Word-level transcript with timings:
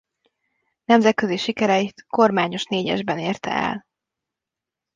Nemzetközi 0.85 1.37
sikereit 1.37 2.05
kormányos 2.07 2.65
négyesben 2.65 3.19
érte 3.19 3.49
el. 3.51 3.85